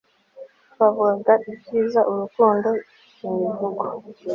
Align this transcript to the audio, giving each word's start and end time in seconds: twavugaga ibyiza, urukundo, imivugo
twavugaga 0.71 1.33
ibyiza, 1.53 1.99
urukundo, 2.11 2.69
imivugo 3.27 3.85